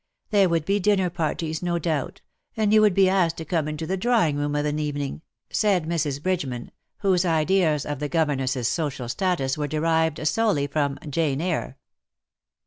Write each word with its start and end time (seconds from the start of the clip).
There' 0.31 0.49
would 0.49 0.65
be 0.65 0.79
dinner 0.79 1.11
parties, 1.11 1.61
no 1.61 1.77
doubt, 1.77 2.21
and 2.57 2.73
you 2.73 2.81
would 2.81 2.95
be 2.95 3.07
asked 3.07 3.37
to 3.37 3.45
come 3.45 3.67
into 3.67 3.85
the 3.85 3.97
drawing 3.97 4.35
room 4.35 4.55
of 4.55 4.65
an 4.65 4.79
evening," 4.79 5.21
said 5.51 5.85
Mrs. 5.85 6.19
Bridgeman, 6.23 6.71
whose 7.01 7.23
ideas 7.23 7.85
of 7.85 7.99
the 7.99 8.09
governess's 8.09 8.67
social 8.67 9.07
status 9.07 9.59
were 9.59 9.67
derived 9.67 10.27
solely 10.27 10.65
from" 10.65 10.97
Jane 11.11 11.39
Eyre." 11.39 11.77